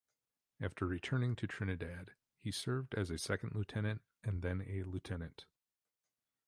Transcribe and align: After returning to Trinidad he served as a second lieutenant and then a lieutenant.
After 0.59 0.87
returning 0.87 1.35
to 1.35 1.45
Trinidad 1.45 2.15
he 2.39 2.49
served 2.51 2.95
as 2.95 3.11
a 3.11 3.19
second 3.19 3.53
lieutenant 3.53 4.01
and 4.23 4.41
then 4.41 4.61
a 4.67 4.81
lieutenant. 4.81 5.45